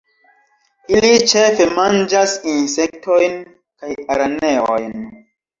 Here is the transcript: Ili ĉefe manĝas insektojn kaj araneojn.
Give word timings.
Ili 0.95 1.11
ĉefe 1.33 1.67
manĝas 1.75 2.33
insektojn 2.55 3.39
kaj 3.51 3.93
araneojn. 4.17 5.07